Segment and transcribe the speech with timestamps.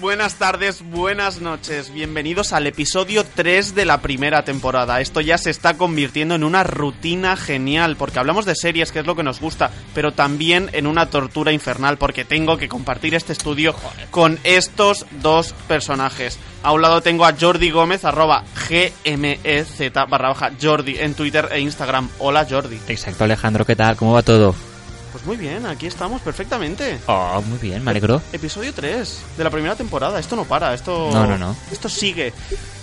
[0.00, 1.94] Buenas tardes, buenas noches.
[1.94, 5.00] Bienvenidos al episodio 3 de la primera temporada.
[5.00, 9.06] Esto ya se está convirtiendo en una rutina genial, porque hablamos de series, que es
[9.06, 13.32] lo que nos gusta, pero también en una tortura infernal, porque tengo que compartir este
[13.32, 13.72] estudio
[14.10, 16.40] con estos dos personajes.
[16.64, 21.60] A un lado tengo a Jordi Gómez, arroba GMEZ barra baja Jordi en Twitter e
[21.60, 22.08] Instagram.
[22.18, 22.80] Hola Jordi.
[22.88, 23.94] Exacto, Alejandro, ¿qué tal?
[23.94, 24.52] ¿Cómo va todo?
[25.12, 26.98] Pues muy bien, aquí estamos perfectamente.
[27.06, 28.22] Oh, muy bien, me alegro.
[28.32, 30.20] Episodio 3 de la primera temporada.
[30.20, 31.10] Esto no para, esto.
[31.12, 31.56] No, no, no.
[31.72, 32.32] Esto sigue.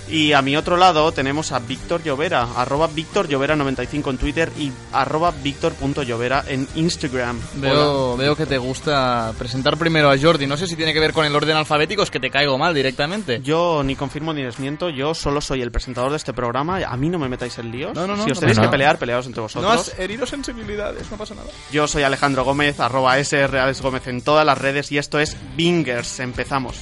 [0.09, 4.71] Y a mi otro lado tenemos a Víctor Llovera, arroba Víctor Llovera95 en Twitter y
[4.93, 7.39] arroba Víctor.llovera en Instagram.
[7.55, 10.47] Veo, veo que te gusta presentar primero a Jordi.
[10.47, 12.73] No sé si tiene que ver con el orden alfabético, es que te caigo mal
[12.73, 13.41] directamente.
[13.43, 16.77] Yo ni confirmo ni desmiento, yo solo soy el presentador de este programa.
[16.77, 17.93] A mí no me metáis en líos.
[17.93, 19.71] No, no, no, si os no tenéis que pelear, peleaos entre No vosotros.
[19.73, 21.49] has herido sensibilidades, no pasa nada.
[21.71, 25.35] Yo soy Alejandro Gómez, arroba SR Alex Gómez en todas las redes y esto es
[25.55, 26.19] Bingers.
[26.19, 26.77] Empezamos.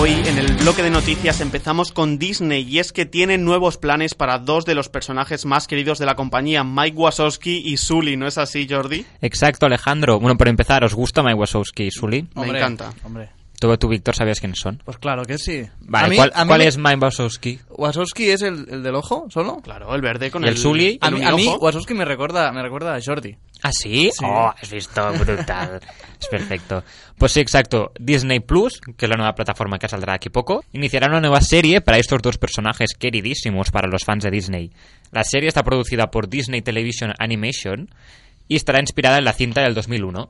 [0.00, 4.14] Hoy en el bloque de noticias empezamos con Disney y es que tiene nuevos planes
[4.14, 8.26] para dos de los personajes más queridos de la compañía, Mike Wazowski y Sully, ¿no
[8.28, 9.04] es así, Jordi?
[9.20, 10.20] Exacto, Alejandro.
[10.20, 12.28] Bueno, para empezar, ¿os gusta Mike Wazowski y Sully?
[12.36, 12.92] Me encanta.
[13.04, 14.80] Hombre, Tú, tú, Víctor, sabías quiénes son.
[14.84, 15.64] pues claro que sí.
[15.80, 17.58] Vale, A mí- ¿cuál, a mí cuál me- es Mike Wazowski?
[17.70, 19.56] ¿Wazowski es el, el del ojo solo?
[19.64, 20.96] Claro, el verde con ¿Y el Sully?
[21.00, 21.52] A el mí, a mí.
[21.60, 23.36] Wazowski me recuerda, me recuerda a Jordi.
[23.62, 24.10] ¿Ah, sí?
[24.12, 24.24] Sí.
[24.24, 25.80] Oh, has visto, brutal.
[26.20, 26.84] es perfecto.
[27.16, 27.92] Pues sí, exacto.
[27.98, 31.80] Disney Plus, que es la nueva plataforma que saldrá aquí poco, iniciará una nueva serie
[31.80, 34.70] para estos dos personajes queridísimos para los fans de Disney.
[35.10, 37.88] La serie está producida por Disney Television Animation
[38.46, 40.28] y estará inspirada en la cinta del 2001.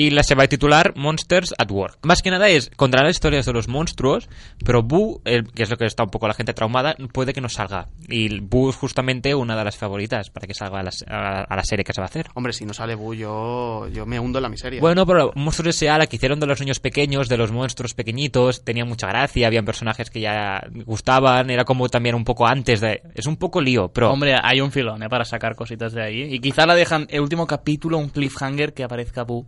[0.00, 1.98] Y la se va a titular Monsters at Work.
[2.04, 4.28] Más que nada es contar las historias de los monstruos,
[4.64, 7.40] pero Boo, el- que es lo que está un poco la gente traumada, puede que
[7.40, 7.88] no salga.
[8.08, 11.56] Y Boo es justamente una de las favoritas para que salga a la, a- a
[11.56, 12.28] la serie que se va a hacer.
[12.34, 14.80] Hombre, si no sale Bu, yo, yo me hundo en la miseria.
[14.80, 15.98] Bueno, pero Monstruos S.A.
[15.98, 19.64] la que hicieron de los niños pequeños, de los monstruos pequeñitos, tenía mucha gracia, habían
[19.64, 23.02] personajes que ya gustaban, era como también un poco antes de...
[23.16, 24.12] Es un poco lío, pero...
[24.12, 25.08] Hombre, hay un filón ¿eh?
[25.08, 26.22] para sacar cositas de ahí.
[26.34, 29.44] Y quizá la dejan el último capítulo, un cliffhanger que aparezca Boo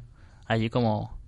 [0.51, 1.19] allí como...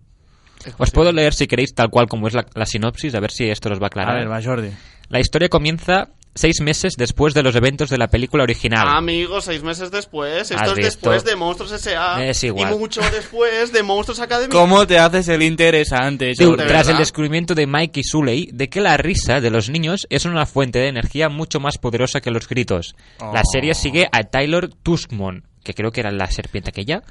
[0.79, 3.49] Os puedo leer si queréis tal cual como es la, la sinopsis, a ver si
[3.51, 4.17] esto os va a A aclarar.
[4.19, 4.71] ver, va Jordi.
[5.09, 8.87] La historia comienza seis meses después de los eventos de la película original.
[8.89, 12.25] Amigos, seis meses después, esto ¿Has es después de Monstruos S.A.
[12.25, 12.73] Es igual.
[12.73, 14.53] Y mucho después de Monstruos Academy.
[14.53, 18.97] ¿Cómo te haces el interesante, tras el descubrimiento de Mike y Suley de que la
[18.97, 22.95] risa de los niños es una fuente de energía mucho más poderosa que los gritos.
[23.19, 23.51] La Oh.
[23.53, 27.03] serie sigue a Tyler Tuskmon, que creo que era la serpiente aquella.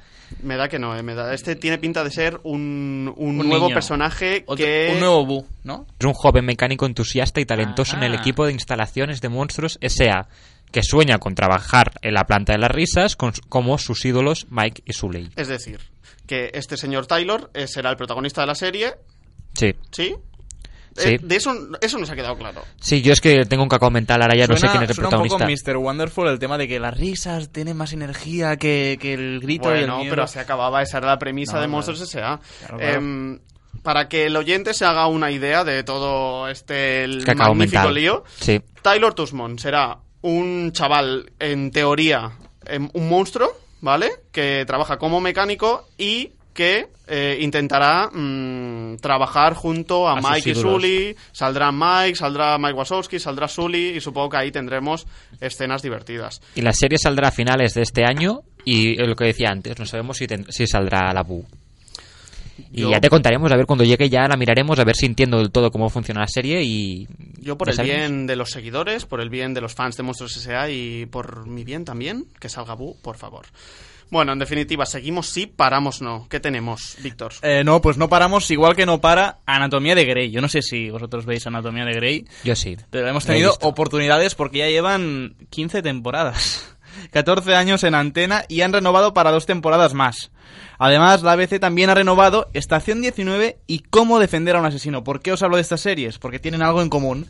[0.41, 1.33] Me da que no, eh, me da.
[1.33, 3.73] Este tiene pinta de ser un, un Un nuevo niño.
[3.75, 4.91] personaje Otro- que...
[4.93, 5.85] Un nuevo Boo, ¿no?
[5.99, 8.21] Es un joven mecánico entusiasta y talentoso en el Ajá.
[8.21, 10.27] equipo de instalaciones de monstruos S.A.,
[10.71, 14.83] que sueña con trabajar en la planta de las risas con, como sus ídolos Mike
[14.85, 15.29] y Suley.
[15.35, 15.81] Es decir,
[16.25, 18.93] que este señor Taylor eh, será el protagonista de la serie,
[19.53, 19.75] Sí.
[19.91, 20.15] ¿sí?
[20.95, 21.09] Sí.
[21.13, 22.63] Eh, de eso, eso nos ha quedado claro.
[22.79, 24.95] Sí, yo es que tengo un cacao mental, ahora ya no sé quién es el
[24.95, 25.35] suena protagonista.
[25.45, 25.77] un poco Mr.
[25.77, 29.79] Wonderful el tema de que las risas tienen más energía que, que el grito y
[29.79, 30.09] el Bueno, miedo.
[30.15, 31.67] pero se acababa, esa era la premisa No, de.
[31.67, 32.39] Monstruos S.A.
[32.59, 32.93] Claro, claro.
[32.97, 33.39] Em,
[33.83, 37.93] para que el oyente se haga una idea de todo este el Cacao magnífico mental.
[37.95, 38.61] lío, Sí.
[38.81, 42.31] Taylor Tusmon será un chaval, en teoría,
[42.65, 44.11] em, un monstruo, ¿vale?
[44.31, 50.55] Que trabaja como mecánico y que eh, intentará mm, trabajar junto a, Mike y.
[50.55, 51.15] Sully.
[51.31, 55.07] Saldrá Mike, saldrá Mike Wazowski, saldrá Sully y supongo que ahí tendremos
[55.39, 56.41] escenas divertidas.
[56.55, 59.79] Y la serie saldrá a finales de este año y eh, lo que decía antes,
[59.79, 61.45] no sabemos si saldrá la Bu.
[62.71, 65.05] Y Yo- ya te contaremos, a ver, cuando llegue ya la miraremos, a ver si
[65.05, 67.07] entiendo del todo cómo funciona la serie y...
[67.39, 67.97] Yo por el sabemos.
[67.97, 70.69] bien de los seguidores, por el bien de los fans de Monstruos S.A.
[70.69, 73.45] y por mi bien también, que salga Bu, por favor.
[74.11, 76.27] Bueno, en definitiva, seguimos sí, paramos no.
[76.29, 77.31] ¿Qué tenemos, Víctor?
[77.43, 80.31] Eh, no, pues no paramos, igual que no para Anatomía de Grey.
[80.31, 82.75] Yo no sé si vosotros veis Anatomía de Grey, Yo sí.
[82.89, 86.75] pero hemos tenido oportunidades porque ya llevan 15 temporadas.
[87.11, 90.31] 14 años en antena y han renovado para dos temporadas más.
[90.77, 95.03] Además, la ABC también ha renovado Estación 19 y Cómo defender a un asesino.
[95.03, 96.17] ¿Por qué os hablo de estas series?
[96.17, 97.27] Porque tienen algo en común.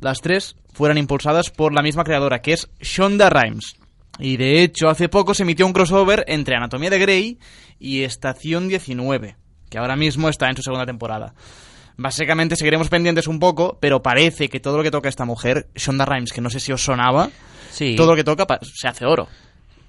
[0.00, 3.76] Las tres fueron impulsadas por la misma creadora, que es Shonda Rhimes.
[4.18, 7.38] Y de hecho, hace poco se emitió un crossover entre Anatomía de Grey
[7.78, 9.36] y Estación 19,
[9.70, 11.34] que ahora mismo está en su segunda temporada.
[11.96, 16.04] Básicamente seguiremos pendientes un poco, pero parece que todo lo que toca esta mujer, Shonda
[16.04, 17.30] Rhimes, que no sé si os sonaba,
[17.74, 17.94] Sí.
[17.96, 19.28] todo lo que toca se hace oro.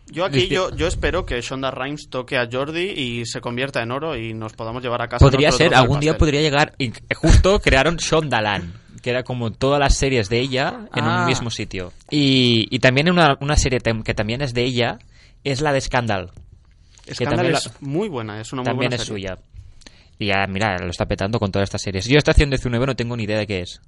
[0.08, 3.82] Yo aquí, Dice- yo, yo espero que Shonda Rhimes toque a Jordi y se convierta
[3.82, 5.26] en oro y nos podamos llevar a casa.
[5.26, 6.74] Podría ser, de algún día podría llegar.
[6.78, 8.72] y justo crearon Shondaland,
[9.02, 11.22] que era como todas las series de ella en Ah.
[11.22, 11.92] un mismo sitio.
[12.12, 15.00] Y, y también una, una serie que también es de ella
[15.44, 16.32] es la de Scandal.
[17.12, 19.28] Scandal también es la- muy buena, es una muy También buena es serie.
[19.30, 19.38] suya.
[20.20, 22.06] Y ya, mira, lo está petando con todas estas series.
[22.06, 23.82] Yo Estación 19 no tengo ni idea de qué es.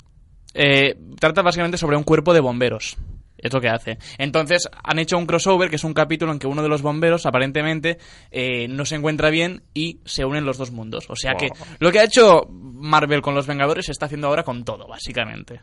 [0.55, 2.97] Eh, trata básicamente sobre un cuerpo de bomberos.
[3.37, 3.97] Es lo que hace.
[4.17, 7.25] Entonces han hecho un crossover, que es un capítulo en que uno de los bomberos
[7.25, 7.97] aparentemente
[8.31, 11.05] eh, no se encuentra bien y se unen los dos mundos.
[11.09, 11.49] O sea que
[11.79, 15.61] lo que ha hecho Marvel con los Vengadores se está haciendo ahora con todo, básicamente.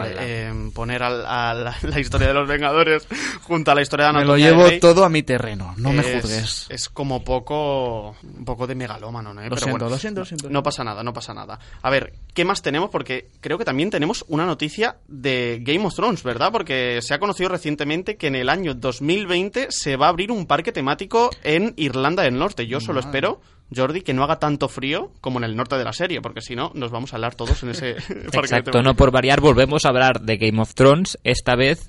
[0.00, 3.06] Hombre, eh, poner al- a, la, la historia de los Vengadores
[3.42, 6.00] junto a la historia de Me lo Anatomía llevo todo a mi terreno, no me
[6.00, 6.66] es- juzgues.
[6.68, 9.40] Es como poco, un poco de megalómano, ¿no?
[9.42, 10.50] Lo Pero siento, bueno, lo siento, lo siento.
[10.50, 11.58] No pasa nada, no pasa nada.
[11.82, 12.90] A ver, ¿qué más tenemos?
[12.90, 16.50] Porque creo que también tenemos una noticia de Game of Thrones, ¿verdad?
[16.52, 20.46] Porque se ha conocido recientemente que en el año 2020 se va a abrir un
[20.46, 22.66] parque temático en Irlanda del Norte.
[22.66, 23.40] Yo solo espero,
[23.74, 26.54] Jordi, que no haga tanto frío como en el norte de la serie, porque si
[26.56, 27.90] no, nos vamos a hablar todos en ese
[28.32, 31.18] Exacto, no por variar, volvemos a hablar de Game of Thrones.
[31.24, 31.88] Esta vez,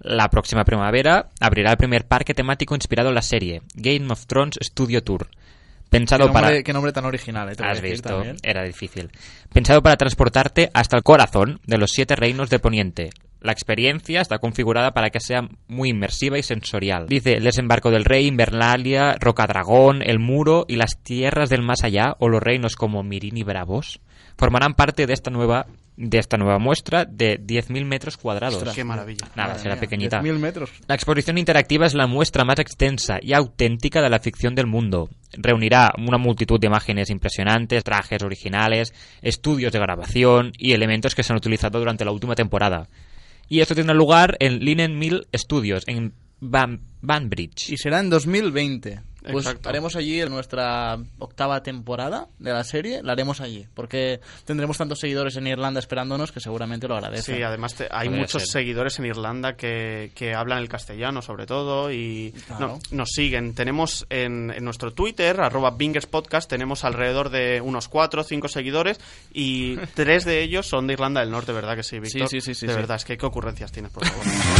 [0.00, 4.58] la próxima primavera, abrirá el primer parque temático inspirado en la serie, Game of Thrones
[4.62, 5.28] Studio Tour.
[5.92, 6.62] Pensado ¿Qué para...
[6.62, 8.36] qué nombre tan original, eh, Has decir visto, también.
[8.42, 9.10] era difícil.
[9.52, 13.10] Pensado para transportarte hasta el corazón de los siete reinos de Poniente.
[13.42, 17.06] La experiencia está configurada para que sea muy inmersiva y sensorial.
[17.08, 22.14] Dice el desembarco del rey, Invernalia, Rocadragón, el muro y las tierras del más allá,
[22.20, 24.00] o los reinos como Mirin y Bravos,
[24.36, 25.66] formarán parte de esta nueva,
[25.96, 28.58] de esta nueva muestra de 10.000 metros cuadrados.
[28.58, 29.26] Ostras, Qué maravilla.
[29.34, 30.22] Nada, será pequeñita.
[30.22, 30.70] 10.000 metros.
[30.86, 35.08] La exposición interactiva es la muestra más extensa y auténtica de la ficción del mundo.
[35.32, 41.32] Reunirá una multitud de imágenes impresionantes, trajes originales, estudios de grabación y elementos que se
[41.32, 42.88] han utilizado durante la última temporada.
[43.52, 47.68] Y esto tendrá lugar en Linen Mill Studios, en Ban Banbridge.
[47.68, 49.02] Y será en 2020.
[49.22, 49.68] Pues Exacto.
[49.68, 55.36] haremos allí nuestra octava temporada de la serie, la haremos allí, porque tendremos tantos seguidores
[55.36, 57.36] en Irlanda esperándonos que seguramente lo agradecen.
[57.36, 58.50] Sí, además te- hay Podría muchos ser.
[58.62, 62.66] seguidores en Irlanda que, que hablan el castellano sobre todo y Claro.
[62.90, 63.54] no- nos siguen.
[63.54, 68.48] Tenemos en, en nuestro Twitter, arroba Bingers Podcast, tenemos alrededor de unos 4 o 5
[68.48, 68.98] seguidores
[69.32, 72.28] y tres de ellos son de Irlanda del Norte, ¿verdad que sí, Víctor?
[72.28, 72.78] sí, sí, sí, De sí.
[72.78, 74.24] verdad, es que qué ocurrencias tienes, por favor.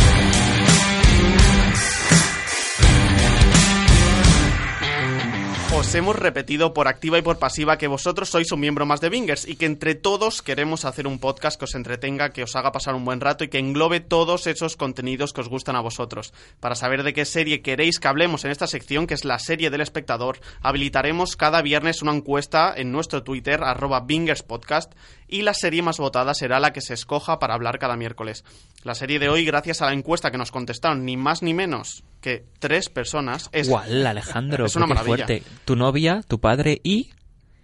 [5.75, 9.09] Os hemos repetido por activa y por pasiva que vosotros sois un miembro más de
[9.09, 12.73] Bingers y que entre todos queremos hacer un podcast que os entretenga, que os haga
[12.73, 16.35] pasar un buen rato y que englobe todos esos contenidos que os gustan a vosotros.
[16.61, 19.71] Para saber de qué serie queréis que hablemos en esta sección, que es la serie
[19.71, 24.93] del espectador, habilitaremos cada viernes una encuesta en nuestro Twitter, arroba Bingers Podcast,
[25.27, 28.45] y la serie más votada será la que se escoja para hablar cada miércoles.
[28.85, 32.05] La serie de hoy, gracias a la encuesta que nos contestaron ni más ni menos
[32.21, 35.27] que tres personas, es Alejandro, Es una maravilla.
[35.27, 35.43] fuerte.
[35.65, 37.11] Tu novia, tu padre y...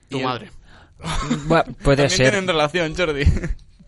[0.09, 0.51] tu y madre.
[1.47, 1.75] Buah, puede
[2.09, 3.23] También ser, tienen relación, Jordi.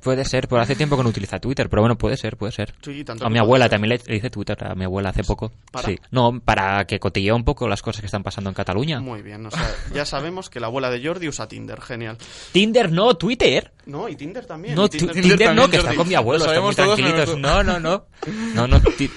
[0.02, 2.74] puede ser, pero hace tiempo que no utiliza Twitter, pero bueno, puede ser, puede ser.
[2.82, 3.70] Sí, tanto A mi abuela ser.
[3.72, 5.52] también le, le hice Twitter a mi abuela hace poco.
[5.72, 5.88] ¿Para?
[5.88, 5.98] Sí.
[6.10, 9.00] No, para que cotillea un poco las cosas que están pasando en Cataluña.
[9.00, 12.16] Muy bien, o sea, ya sabemos que la abuela de Jordi usa Tinder, genial.
[12.52, 13.72] Tinder no, Twitter.
[13.86, 14.74] No, y Tinder también.
[14.76, 17.36] No, Tinder- Tinder, no, que está con mi abuelo, todos, tranquilitos.
[17.38, 18.06] No, no, no.
[18.54, 18.80] No, no.
[18.80, 19.10] ti-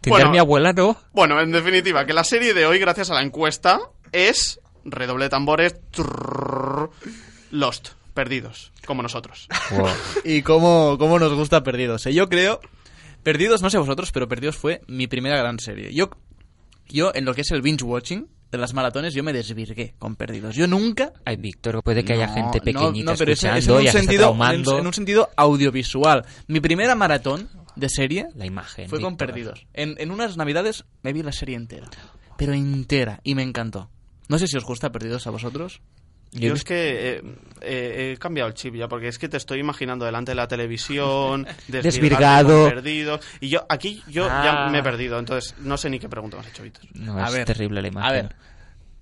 [0.00, 0.30] Tinder Bueno.
[0.30, 0.96] mi abuela no.
[1.12, 3.80] Bueno, en definitiva, que la serie de hoy, gracias a la encuesta,
[4.14, 5.74] es redoble de tambores
[7.50, 9.48] Lost, perdidos, como nosotros.
[9.70, 9.88] Wow.
[10.24, 12.06] y cómo, cómo nos gusta Perdidos.
[12.06, 12.14] ¿eh?
[12.14, 12.60] Yo creo,
[13.22, 15.92] Perdidos, no sé vosotros, pero Perdidos fue mi primera gran serie.
[15.92, 16.10] Yo,
[16.88, 20.14] yo en lo que es el binge watching de las maratones, yo me desvirgué con
[20.14, 20.54] Perdidos.
[20.54, 21.12] Yo nunca...
[21.24, 23.96] Ay, Víctor, puede que haya No, gente no, pequeñita no, pero es, escuchando es en
[23.96, 26.24] un sentido, en, en un sentido audiovisual.
[26.46, 28.88] Mi primera maratón de serie La imagen.
[28.88, 29.16] fue con.
[29.16, 29.66] Perdidos.
[29.72, 31.88] En, en unas navidades me vi la serie entera.
[32.36, 33.20] Pero entera.
[33.24, 33.90] Y me encantó.
[34.28, 35.80] No sé si os gusta Perdidos a vosotros.
[36.32, 36.74] Yo es que
[37.18, 37.22] eh,
[37.60, 40.48] eh, he cambiado el chip ya, porque es que te estoy imaginando delante de la
[40.48, 42.68] televisión, Desvirgado.
[42.68, 43.20] perdido.
[43.40, 44.42] Y yo, aquí, yo Ah.
[44.66, 46.86] ya me he perdido, entonces no sé ni qué pregunta me has hecho, Víctor.
[46.94, 48.08] No, A es ver, terrible la imagen.
[48.10, 48.34] A ver,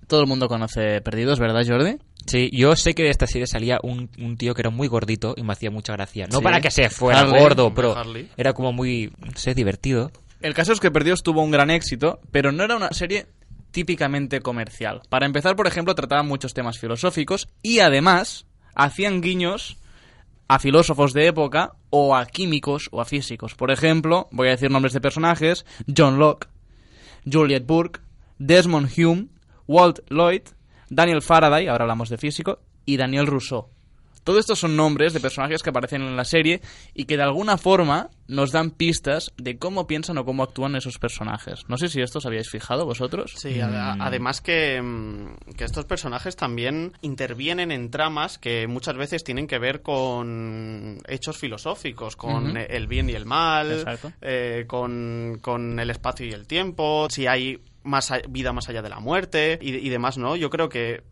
[0.05, 1.97] todo el mundo conoce Perdidos, ¿verdad, Jordi?
[2.27, 5.33] Sí, yo sé que de esta serie salía un, un tío que era muy gordito
[5.35, 6.27] y me hacía mucha gracia.
[6.31, 6.43] No Sí.
[6.43, 8.29] para que se fuera Harley, gordo, pero Harley.
[8.37, 10.11] era como muy, no sé, divertido.
[10.39, 13.25] El caso es que Perdidos tuvo un gran éxito, pero no era una serie
[13.73, 15.01] típicamente comercial.
[15.09, 19.77] Para empezar, por ejemplo, trataban muchos temas filosóficos y además hacían guiños
[20.47, 23.55] a filósofos de época o a químicos o a físicos.
[23.55, 25.65] Por ejemplo, voy a decir nombres de personajes,
[25.95, 26.47] John Locke,
[27.29, 27.99] Juliet Burke,
[28.37, 29.27] Desmond Hume,
[29.67, 30.43] Walt Lloyd,
[30.89, 33.69] Daniel Faraday, ahora hablamos de físico, y Daniel Rousseau.
[34.23, 36.61] Todos estos son nombres de personajes que aparecen en la serie
[36.93, 40.97] y que de alguna forma nos dan pistas de cómo piensan o cómo actúan esos
[40.97, 41.67] personajes.
[41.67, 43.33] No sé si esto os habíais fijado vosotros.
[43.35, 49.23] Sí, ad- además que, mm, que estos personajes también intervienen en tramas que muchas veces
[49.23, 54.11] tienen que ver con hechos filosóficos, con el bien y el mal, Exacto.
[54.21, 57.07] eh, con, con el espacio y el tiempo.
[57.09, 60.35] Si hay más vida más allá de la muerte y, y demás, ¿no?
[60.37, 61.03] Yo creo que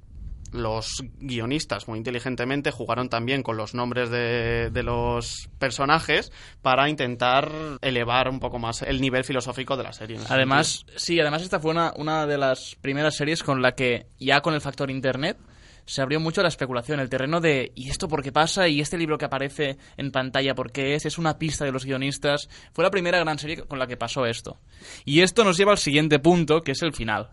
[0.51, 6.31] los guionistas muy inteligentemente jugaron también con los nombres de, de los personajes
[6.61, 10.17] para intentar elevar un poco más el nivel filosófico de la serie.
[10.29, 14.41] Además, sí, además esta fue una, una de las primeras series con la que, ya
[14.41, 15.37] con el factor internet,
[15.85, 18.67] se abrió mucho la especulación, el terreno de ¿y esto por qué pasa?
[18.67, 21.05] ¿y este libro que aparece en pantalla por qué es?
[21.05, 22.49] ¿Es una pista de los guionistas?
[22.71, 24.59] Fue la primera gran serie con la que pasó esto.
[25.05, 27.31] Y esto nos lleva al siguiente punto, que es el final.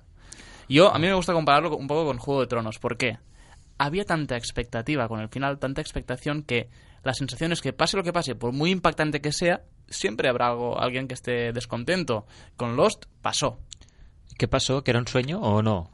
[0.69, 2.79] Yo, a mí me gusta compararlo un poco con Juego de Tronos.
[2.79, 3.19] ¿Por qué?
[3.79, 6.69] Había tanta expectativa con el final, tanta expectación que
[7.05, 10.49] la sensación es que pase lo que pase, por muy impactante que sea, siempre habrá
[10.49, 12.27] algo, alguien que esté descontento.
[12.57, 13.61] Con Lost pasó.
[14.37, 14.83] ¿Qué pasó?
[14.83, 15.91] ¿Que era un sueño o no?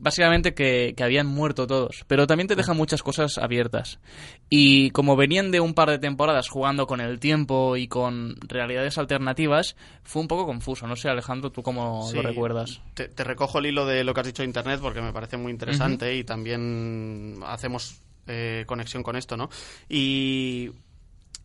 [0.00, 4.00] Básicamente que, que habían muerto todos, pero también te deja muchas cosas abiertas.
[4.48, 8.96] Y como venían de un par de temporadas jugando con el tiempo y con realidades
[8.96, 10.86] alternativas, fue un poco confuso.
[10.86, 12.80] No sé, Alejandro, ¿tú cómo Sí, lo recuerdas?
[12.94, 15.36] Te, te recojo el hilo de lo que has dicho de Internet porque me parece
[15.36, 19.50] muy interesante y también hacemos eh, conexión con esto, ¿no?
[19.88, 20.70] Y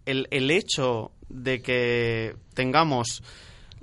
[0.05, 3.21] el, el hecho de que tengamos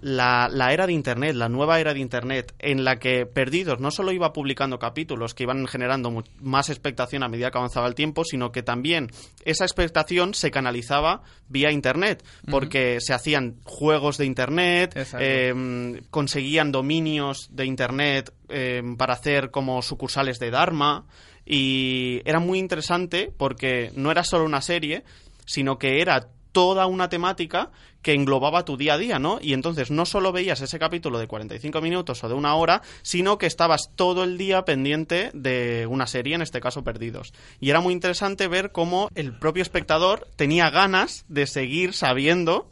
[0.03, 3.93] la, la era de Internet, la nueva era de Internet, en la que Perdidos no
[3.93, 8.25] solo iba publicando capítulos que iban generando más expectación a medida que avanzaba el tiempo,
[8.25, 9.11] sino que también
[9.45, 16.73] esa expectación se canalizaba vía Internet, porque se hacían juegos de Internet, eh, mm, conseguían
[16.73, 21.07] dominios de Internet eh, para hacer como sucursales de Dharma
[21.47, 25.05] y era muy interesante porque no era solo una serie,
[25.47, 27.71] sino que era toda una temática
[28.03, 29.39] que englobaba tu día a día, ¿no?
[29.41, 33.39] Y entonces no solo veías ese capítulo de 45 minutos o de una hora, sino
[33.39, 37.33] que estabas todo el día pendiente de una serie, en este caso Perdidos.
[37.61, 42.72] Y era muy interesante ver cómo el propio espectador tenía ganas de seguir sabiendo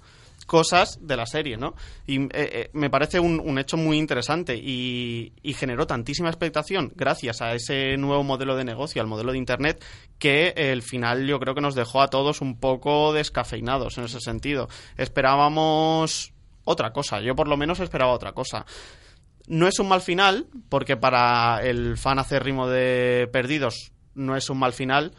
[0.50, 1.76] cosas de la serie, ¿no?
[2.08, 6.92] Y eh, eh, me parece un, un hecho muy interesante y, y generó tantísima expectación
[6.96, 9.84] gracias a ese nuevo modelo de negocio, al modelo de Internet,
[10.18, 14.18] que el final yo creo que nos dejó a todos un poco descafeinados en ese
[14.18, 14.68] sentido.
[14.96, 16.32] Esperábamos
[16.64, 18.66] otra cosa, yo por lo menos esperaba otra cosa.
[19.46, 24.58] No es un mal final, porque para el fan acérrimo de Perdidos no es un
[24.58, 25.12] mal final.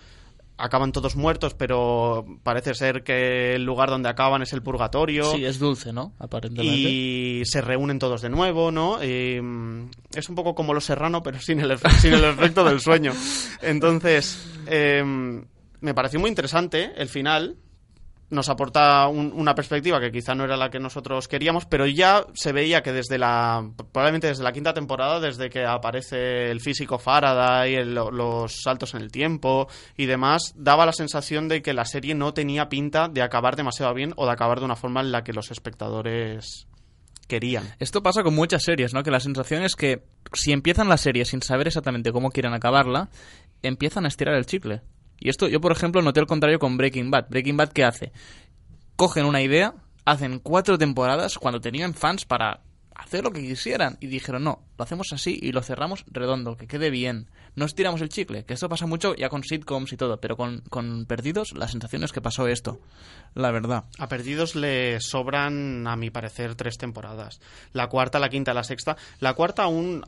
[0.57, 5.31] Acaban todos muertos, pero parece ser que el lugar donde acaban es el purgatorio.
[5.31, 6.13] Sí, es dulce, ¿no?
[6.19, 6.75] Aparentemente.
[6.75, 9.03] y se reúnen todos de nuevo, ¿no?
[9.03, 12.79] Y, mm, es un poco como Los Serrano, pero sin el, sin el efecto del
[12.79, 13.11] sueño.
[13.61, 15.43] Entonces, em,
[15.79, 17.57] me pareció muy interesante el final.
[18.31, 22.25] Nos aporta un- una perspectiva que quizá no era la que nosotros queríamos, pero ya
[22.33, 26.97] se veía que desde la, probablemente desde la quinta temporada, desde que aparece el físico
[26.97, 31.85] Faraday, el- los saltos en el tiempo y demás, daba la sensación de que la
[31.85, 35.11] serie no tenía pinta de acabar demasiado bien o de acabar de una forma en
[35.11, 36.67] la que los espectadores
[37.27, 37.63] querían.
[37.79, 39.03] Esto pasa con muchas series, ¿no?
[39.03, 43.09] Que la sensación es que si empiezan la serie sin saber exactamente cómo quieren acabarla,
[43.61, 44.81] empiezan a estirar el chicle.
[45.21, 47.27] Y esto yo, por ejemplo, noté el contrario con Breaking Bad.
[47.29, 48.11] Breaking Bad, ¿qué hace?
[48.95, 52.61] Cogen una idea, hacen cuatro temporadas cuando tenían fans para
[52.95, 53.97] hacer lo que quisieran.
[53.99, 57.29] Y dijeron, no, lo hacemos así y lo cerramos redondo, que quede bien.
[57.55, 60.61] No estiramos el chicle, que esto pasa mucho ya con sitcoms y todo, pero con,
[60.69, 62.79] con Perdidos la sensación es que pasó esto.
[63.35, 63.83] La verdad.
[63.99, 67.41] A Perdidos le sobran, a mi parecer, tres temporadas.
[67.73, 68.97] La cuarta, la quinta, la sexta.
[69.19, 70.03] La cuarta aún,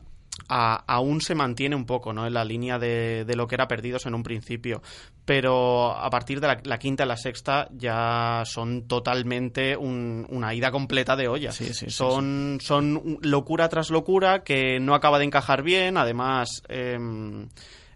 [0.48, 2.26] a- aún se mantiene un poco, ¿no?
[2.26, 4.82] En la línea de, de lo que era Perdidos en un principio.
[5.24, 10.52] Pero a partir de la, la quinta y la sexta ya son totalmente un- una
[10.54, 11.50] ida completa de olla.
[11.52, 15.96] Sí, sí, sí, son, son locura tras locura que no acaba de encajar bien.
[15.96, 16.62] Además...
[16.68, 17.48] em,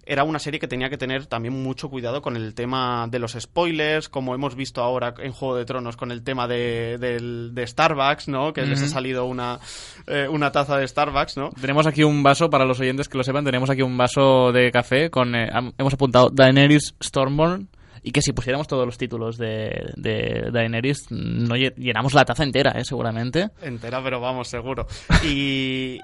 [0.08, 3.32] era una serie que tenía que tener también mucho cuidado con el tema de los
[3.38, 7.66] spoilers, como hemos visto ahora en Juego de Tronos con el tema de, del- de
[7.66, 8.52] Starbucks, ¿no?
[8.52, 9.60] Que les ha salido una,
[10.06, 11.50] eh, una taza de Starbucks, ¿no?
[11.60, 14.70] Tenemos aquí un vaso, para los oyentes que lo sepan, tenemos aquí un vaso de
[14.70, 15.34] café con...
[15.34, 17.68] eh, hemos apuntado Daenerys Stormborn
[18.02, 22.44] y que si pusiéramos todos los títulos de, de Daenerys, no lle- llenamos la taza
[22.44, 22.84] entera, ¿eh?
[22.84, 23.48] Seguramente.
[23.60, 24.86] Entera, pero vamos, seguro.
[25.24, 25.98] Y,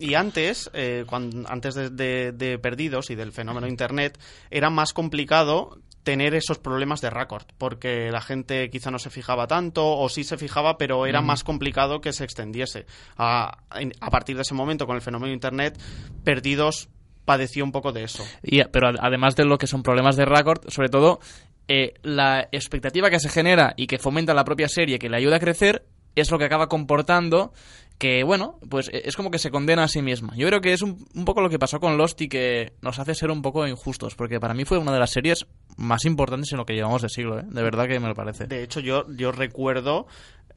[0.00, 1.04] y antes, eh,
[1.46, 4.18] antes de, de- de Perdidos y del fenómeno Internet,
[4.50, 9.46] era más complicado tener esos problemas de récord, porque la gente quizá no se fijaba
[9.46, 12.86] tanto, o sí se fijaba, pero era más complicado que se extendiese.
[13.18, 13.58] A,
[14.00, 15.78] a partir de ese momento, con el fenómeno Internet,
[16.24, 16.88] Perdidos
[17.26, 18.26] padeció un poco de eso.
[18.42, 21.20] Y, pero ad- además de lo que son problemas de récord, sobre todo
[21.68, 25.36] eh, la expectativa que se genera y que fomenta la propia serie, que le ayuda
[25.36, 25.84] a crecer,
[26.16, 27.52] es lo que acaba comportando
[27.98, 30.34] que, bueno, pues eh, es como que se condena a sí misma.
[30.34, 32.98] Yo creo que es un, un poco lo que pasó con Lost y que nos
[32.98, 36.50] hace ser un poco injustos, porque para mí fue una de las series más importantes
[36.52, 37.44] en lo que llevamos de siglo, ¿eh?
[37.46, 38.46] De verdad que me lo parece.
[38.46, 40.06] De hecho, yo, yo recuerdo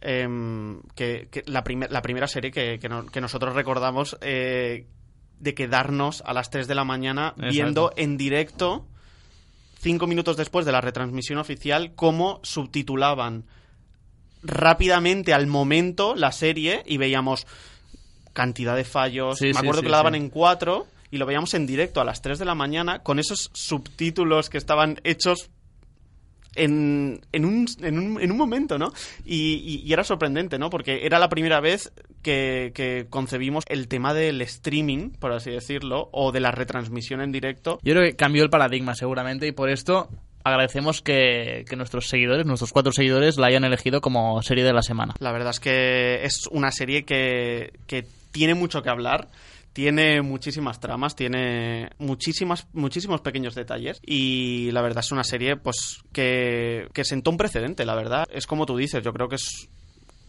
[0.01, 4.87] em, que, que la, primer- la primera serie que, que no- que nosotros recordamos eh,
[5.39, 7.51] de quedarnos a las 3 de la mañana Exacto.
[7.51, 8.87] viendo en directo,
[9.79, 13.43] cinco minutos después de la retransmisión oficial, cómo subtitulaban
[14.43, 17.47] rápidamente al momento la serie y veíamos
[18.33, 19.37] cantidad de fallos.
[19.39, 22.05] Sí, Me acuerdo sí, que la daban en 4 y lo veíamos en directo a
[22.05, 25.49] las 3 de la mañana con esos subtítulos que estaban hechos
[26.55, 28.91] en, en, un, en, un, en un momento, ¿no?
[29.25, 30.69] Y, y- y era sorprendente, ¿no?
[30.69, 36.09] Porque era la primera vez que, que concebimos el tema del streaming, por así decirlo,
[36.11, 37.79] o de la retransmisión en directo.
[37.83, 40.09] Yo creo que cambió el paradigma seguramente y por esto
[40.43, 45.15] agradecemos que, nuestros seguidores, nuestros cuatro seguidores, la hayan elegido como serie de la semana.
[45.19, 49.29] La verdad es que es una serie que, que tiene mucho que hablar.
[49.73, 56.03] Tiene muchísimas tramas, tiene muchísimas, muchísimos pequeños detalles y la verdad es una serie pues
[56.11, 58.25] que, que sentó un precedente, la verdad.
[58.31, 59.67] Es como tú dices, yo creo que es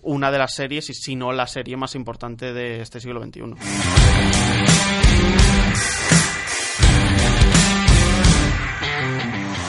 [0.05, 3.43] una de las series, y si no la serie más importante de este siglo XXI.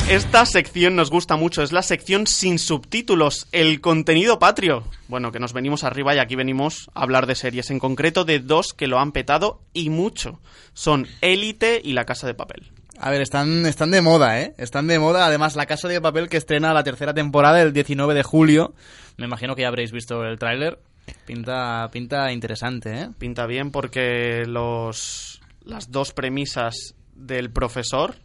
[0.09, 4.83] Esta sección nos gusta mucho, es la sección sin subtítulos, el contenido patrio.
[5.07, 8.37] Bueno, que nos venimos arriba y aquí venimos a hablar de series, en concreto de
[8.39, 10.39] dos que lo han petado y mucho.
[10.73, 12.71] Son Élite y La Casa de Papel.
[12.99, 14.53] A ver, están, están de moda, ¿eh?
[14.59, 15.25] Están de moda.
[15.25, 18.75] Además, La Casa de Papel que estrena la tercera temporada el 19 de julio.
[19.17, 20.77] Me imagino que ya habréis visto el tráiler.
[21.25, 23.09] Pinta, pinta interesante, ¿eh?
[23.17, 28.15] Pinta bien porque los, las dos premisas del profesor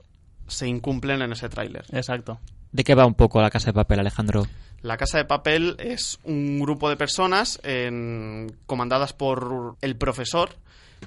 [0.51, 1.85] se incumplen en ese tráiler.
[1.93, 2.39] Exacto.
[2.73, 4.47] ¿De qué va un poco la casa de papel, Alejandro?
[4.83, 10.51] La Casa de Papel es un grupo de personas en- comandadas por el profesor,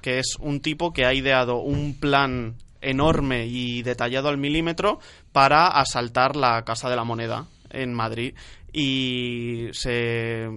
[0.01, 4.99] que es un tipo que ha ideado un plan enorme y detallado al milímetro
[5.31, 8.35] para asaltar la Casa de la Moneda en Madrid
[8.71, 10.49] y se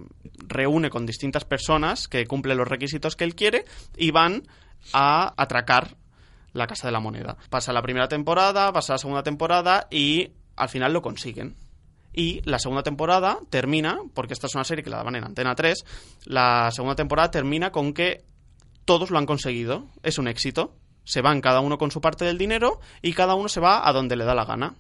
[0.47, 3.65] reúne con distintas personas que cumplen los requisitos que él quiere
[3.97, 4.43] y van
[4.93, 5.97] a atracar
[6.57, 7.37] la Casa de la Moneda.
[7.51, 11.57] Pasa la primera temporada, pasa la segunda temporada y al final lo consiguen.
[12.13, 15.55] Y la segunda temporada termina, porque esta es una serie que la daban en Antena
[15.55, 15.85] 3,
[16.25, 18.25] la segunda temporada termina con que
[18.87, 20.75] todos lo han conseguido, es un éxito.
[21.05, 23.93] Se van cada uno con su parte del dinero y cada uno se va a
[23.93, 24.75] donde le da la gana.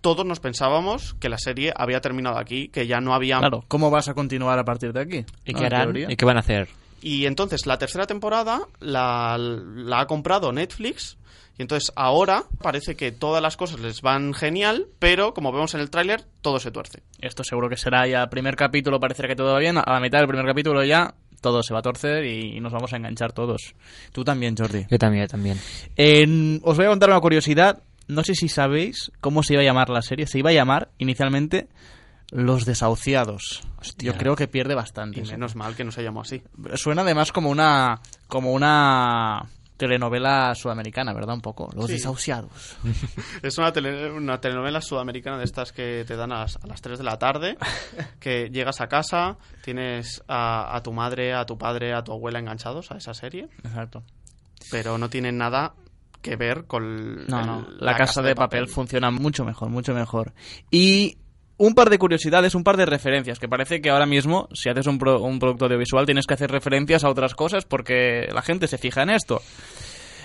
[0.00, 3.38] Todos nos pensábamos que la serie había terminado aquí, que ya no había...
[3.38, 5.24] Claro, ¿cómo vas a continuar a partir de aquí?
[5.44, 5.58] ¿Y ¿No?
[5.58, 5.96] qué harán?
[5.96, 6.68] ¿Y qué van a hacer?
[7.08, 11.18] Y entonces la tercera temporada la, la ha comprado Netflix.
[11.56, 15.80] Y entonces ahora parece que todas las cosas les van genial, pero como vemos en
[15.82, 17.04] el tráiler, todo se tuerce.
[17.20, 19.78] Esto seguro que será ya el primer capítulo, parecerá que todo va bien.
[19.78, 22.92] A la mitad del primer capítulo ya todo se va a torcer y nos vamos
[22.92, 23.76] a enganchar todos.
[24.10, 24.84] Tú también, Jordi.
[24.90, 25.60] Yo también, yo también.
[25.94, 27.84] En- os voy a contar una curiosidad.
[28.08, 30.26] No sé si sabéis cómo se iba a llamar la serie.
[30.26, 31.68] Se iba a llamar inicialmente
[32.32, 33.62] Los Desahuciados.
[33.78, 34.12] Hostia.
[34.12, 35.22] Yo creo que pierde Y bastante.
[35.22, 36.42] menos mal que no se llamó así.
[36.74, 39.44] Suena además como una como una
[39.76, 41.34] telenovela sudamericana, ¿verdad?
[41.34, 41.70] Un poco.
[41.74, 41.92] Los Sí.
[41.92, 42.78] Desahuciados.
[43.42, 46.80] Es una, tele- una telenovela sudamericana de estas que te dan a las, a las
[46.80, 47.58] 3 de la tarde,
[48.18, 52.38] que llegas a casa, tienes a, a tu madre, a tu padre, a tu abuela
[52.38, 54.02] enganchados a esa serie, Exacto.
[54.70, 55.74] pero no tienen nada
[56.22, 57.66] que ver con No, el- no.
[57.78, 58.68] La, casa, de, papel.
[58.68, 60.32] funciona mucho mejor, mucho mejor.
[60.70, 61.18] Y
[61.58, 64.86] un par de curiosidades, un par de referencias, que parece que ahora mismo, si haces
[64.86, 68.66] un, pro- un producto audiovisual, tienes que hacer referencias a otras cosas porque la gente
[68.68, 69.40] se fija en esto.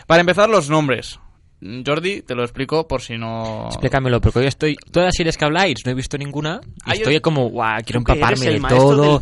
[0.07, 1.19] Para empezar, los nombres.
[1.85, 3.67] Jordi, te lo explico por si no...
[3.67, 4.75] Explícamelo, porque hoy estoy...
[4.91, 6.59] Todas las series que habláis, no he visto ninguna.
[6.87, 9.21] Y estoy yo- como, guau, quiero empaparme de todo.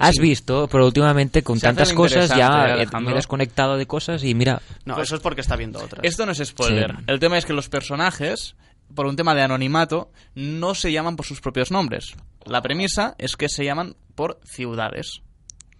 [0.00, 4.36] Has visto, pero últimamente con Se tantas cosas ya me he desconectado de cosas y
[4.36, 4.62] mira...
[4.84, 6.04] No, Pues eso es porque está viendo otras.
[6.04, 6.92] Esto no es spoiler.
[6.96, 7.02] Sí.
[7.08, 8.54] El tema es que los personajes,
[8.94, 12.14] por un tema de anonimato, no se llaman por sus propios nombres.
[12.44, 15.22] La premisa es que se llaman por ciudades.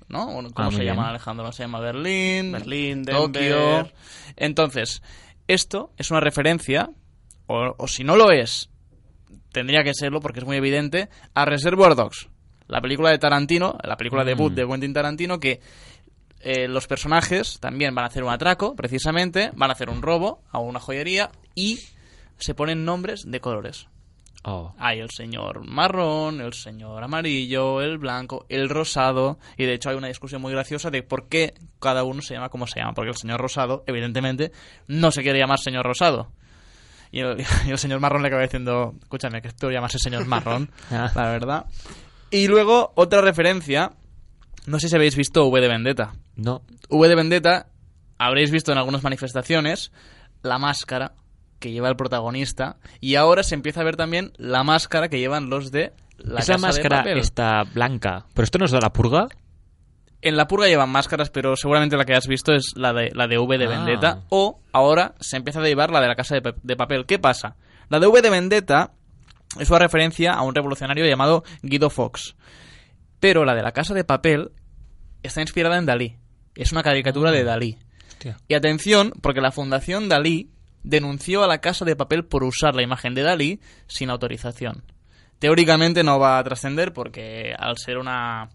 [0.09, 0.27] ¿No?
[0.27, 1.53] ¿Cómo Ah, se llama Alejandro?
[1.53, 3.89] Se llama Berlín, Berlín, Tokio.
[4.37, 5.03] Entonces,
[5.47, 6.91] esto es una referencia,
[7.47, 8.71] o, o si no lo es,
[9.53, 12.29] tendría que serlo porque es muy evidente, a Reservoir Dogs,
[12.67, 14.27] la película de Tarantino, la película Mm.
[14.27, 15.61] debut de Quentin Tarantino, que
[16.41, 20.43] eh, los personajes también van a hacer un atraco, precisamente, van a hacer un robo
[20.51, 21.79] a una joyería y
[22.41, 23.89] se ponen nombres de colores.
[24.43, 24.75] Oh.
[24.79, 29.39] Hay el señor marrón, el señor amarillo, el blanco, el rosado.
[29.59, 32.49] Y de hecho hay una discusión muy graciosa de por qué cada uno se llama
[32.49, 32.95] como se llama.
[32.95, 34.51] Porque el señor rosado, evidentemente,
[34.87, 36.33] no se quiere llamar señor rosado.
[37.13, 40.71] Y el, y el señor marrón le acaba diciendo, escúchame, que tú llamas señor marrón,
[40.91, 41.13] Ah.
[41.15, 41.67] la verdad.
[42.31, 43.93] Y luego, otra referencia,
[44.67, 46.15] no sé si habéis visto V de Vendetta.
[46.37, 46.63] No.
[46.89, 47.67] V de Vendetta,
[48.17, 49.93] habréis visto en algunas manifestaciones
[50.43, 51.15] la máscara
[51.61, 55.49] que lleva el protagonista y ahora se empieza a ver también la máscara que llevan
[55.51, 57.19] los de La Esa Casa de máscara Papel.
[57.19, 59.29] está blanca, pero esto nos da la purga.
[60.23, 63.27] En la purga llevan máscaras, pero seguramente la que has visto es la de, la
[63.27, 63.69] de V de Ah.
[63.69, 64.23] Vendetta.
[64.29, 67.07] O ahora se empieza a llevar la de la casa de, pa- de papel.
[67.07, 67.57] ¿Qué pasa?
[67.89, 68.93] La de V de Vendetta
[69.59, 72.37] es una referencia a un revolucionario llamado Guido Fox.
[73.19, 74.51] Pero la de la casa de papel
[75.23, 76.17] está inspirada en Dalí.
[76.55, 77.79] Es una caricatura de Dalí.
[78.09, 78.37] Hostia.
[78.49, 80.51] Y atención, porque la Fundación Dalí
[80.83, 84.85] denunció a la casa de papel por usar la imagen de Dalí sin autorización.
[85.39, 88.51] Teóricamente no va a trascender porque al ser una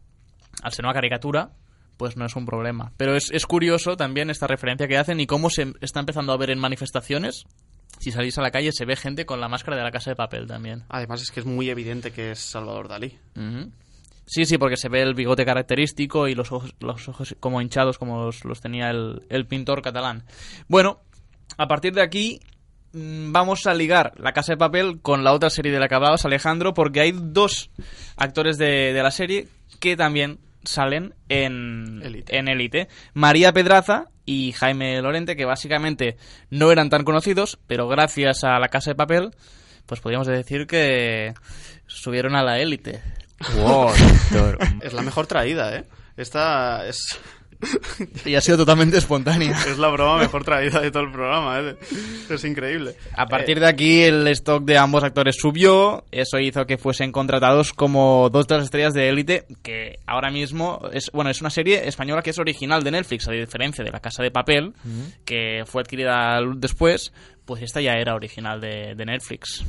[0.61, 1.51] al ser una caricatura,
[1.97, 2.93] pues no es un problema.
[2.97, 6.38] Pero es, es curioso también esta referencia que hacen y cómo se está empezando a
[6.38, 7.45] ver en manifestaciones.
[7.99, 10.15] Si salís a la calle se ve gente con la máscara de la casa de
[10.15, 10.83] papel también.
[10.89, 13.17] Además es que es muy evidente que es Salvador Dalí.
[14.27, 17.97] Sí, sí, porque se ve el bigote característico y los ojos, los ojos como hinchados
[17.97, 20.23] como los, los tenía el, el pintor catalán.
[20.67, 21.01] Bueno,
[21.57, 22.39] a partir de aquí
[22.93, 25.95] mm, vamos a ligar La Casa de Papel con la otra serie de la que
[25.95, 27.69] hablabas, Alejandro, porque hay dos
[28.17, 29.47] actores de, de la serie
[29.79, 32.37] que también salen en Élite.
[32.37, 32.87] en Élite.
[33.13, 36.17] María Pedraza y Jaime Lorente, que básicamente
[36.49, 39.31] no eran tan conocidos, pero gracias a La Casa de Papel,
[39.85, 41.33] pues podríamos decir que
[41.85, 43.01] subieron a la élite.
[43.57, 43.91] Wow.
[44.81, 45.83] Es la mejor traída, ¿eh?
[46.17, 47.19] Esta es,
[48.25, 49.51] Y ha sido totalmente espontánea.
[49.67, 51.75] es la broma mejor traída de todo el programa, ¿eh?
[52.30, 52.95] Es increíble.
[53.15, 57.73] A partir de aquí el stock de ambos actores subió, eso hizo que fuesen contratados
[57.73, 61.88] como dos de las estrellas de élite, que ahora mismo es bueno es una serie
[61.88, 64.73] española que es original de Netflix, a diferencia de La Casa de Papel,
[65.23, 67.13] que fue adquirida después,
[67.45, 69.63] pues esta ya era original de, de Netflix.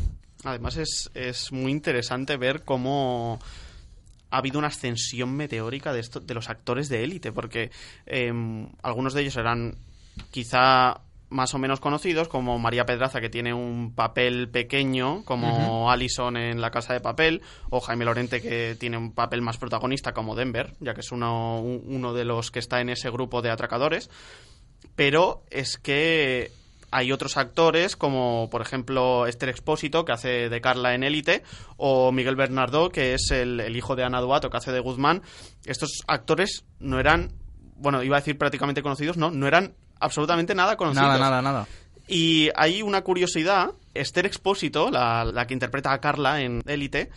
[0.45, 3.41] Además es, es muy interesante ver cómo
[4.37, 7.71] ha habido una ascensión meteórica de, esto, de los actores de élite, porque
[8.07, 9.77] em, algunos de ellos eran
[10.31, 16.37] quizá más o menos conocidos, como María Pedraza, que tiene un papel pequeño, como Allison
[16.37, 20.37] en La Casa de Papel, o Jaime Lorente, que tiene un papel más protagonista, como
[20.37, 23.51] Denver, ya que es uno, un- uno de los que está en ese grupo de
[23.51, 24.09] atracadores.
[24.95, 26.53] Pero es que
[26.91, 31.43] hay otros actores, como por ejemplo Esther Expósito, que hace de Carla en Élite,
[31.77, 35.23] o Miguel Bernardo, que es el, el hijo de Ana Duato, que hace de Guzmán.
[35.65, 37.33] Estos actores no eran,
[37.77, 41.07] bueno, iba a decir prácticamente conocidos, no, no eran absolutamente nada conocidos.
[41.07, 41.67] Nada, nada, nada.
[42.09, 43.73] Y hay una curiosidad.
[43.95, 47.11] Esther Expósito, la, la que interpreta a Carla en Élite,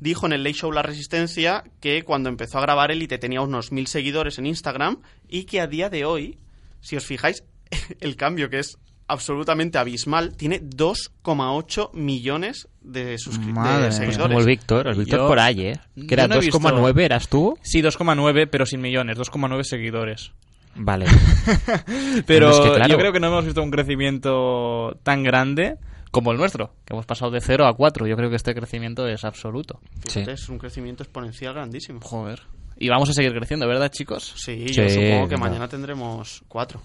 [0.00, 3.72] dijo en el Late Show La Resistencia que cuando empezó a grabar Élite tenía unos
[3.72, 6.38] mil seguidores en Instagram y que a día de hoy,
[6.80, 7.44] si os fijáis,
[8.00, 13.86] el cambio que es absolutamente abismal, tiene 2,8 millones de, suscri- Madre de mía.
[13.88, 14.18] Pues seguidores.
[14.28, 15.80] como el Víctor, el Víctor Yo- por ahí, ¿eh?
[16.08, 17.58] Que era no he visto- 2,9, ¿eras tú?
[17.62, 20.32] Sí, 2,9, pero sin millones, 2,9 seguidores.
[20.76, 21.06] Vale.
[22.26, 22.90] Pero Bueno, es que claro.
[22.92, 25.76] yo creo que no hemos visto un crecimiento tan grande
[26.10, 28.08] como el nuestro, que hemos pasado de 0 a 4.
[28.08, 29.80] Yo creo que este crecimiento es absoluto.
[30.08, 30.24] Sí.
[30.26, 32.00] Es un crecimiento exponencial grandísimo.
[32.02, 32.42] Joder.
[32.76, 34.32] Y vamos a seguir creciendo, ¿verdad, chicos?
[34.36, 35.40] Sí, Sí, yo supongo que no.
[35.42, 36.80] mañana tendremos cuatro,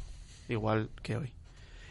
[0.49, 1.33] igual que hoy.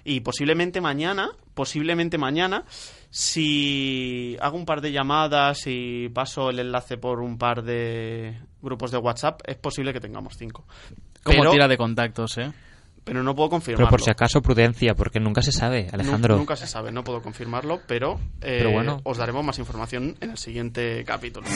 [0.08, 2.64] Y posiblemente mañana, posiblemente mañana,
[3.10, 8.90] si hago un par de llamadas y paso el enlace por un par de grupos
[8.90, 10.64] de WhatsApp, es posible que tengamos cinco.
[11.22, 12.50] Como Pero, tira de contactos, ¿eh?
[13.04, 13.86] pero no puedo confirmarlo.
[13.86, 16.38] Pero por si acaso, prudencia, porque nunca se sabe, Alejandro.
[16.38, 19.00] Nunca se sabe, no puedo confirmarlo, pero, eh, Pero bueno.
[19.04, 21.46] os daremos más información en el siguiente capítulo.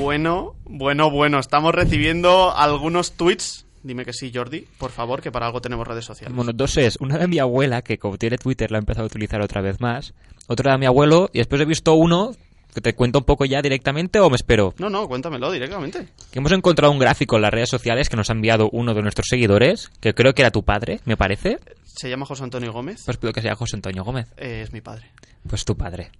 [0.00, 3.66] Bueno, bueno, bueno, estamos recibiendo algunos tweets.
[3.82, 6.34] Dime que sí, Jordi, por favor, que para algo tenemos redes sociales.
[6.34, 6.96] Bueno, dos es.
[7.00, 9.78] Una de mi abuela, que como tiene Twitter, la ha empezado a utilizar otra vez
[9.78, 10.14] más.
[10.46, 12.32] Otra de mi abuelo, y después he visto uno
[12.74, 14.74] que te cuento un poco ya directamente o me espero.
[14.78, 16.08] No, no, cuéntamelo directamente.
[16.30, 19.02] Que hemos encontrado un gráfico en las redes sociales que nos ha enviado uno de
[19.02, 21.58] nuestros seguidores, que creo que era tu padre, me parece.
[21.84, 23.02] Se llama José Antonio Gómez.
[23.04, 24.32] Pues pido que sea José Antonio Gómez.
[24.38, 25.10] Eh, es mi padre.
[25.46, 26.10] Pues tu padre.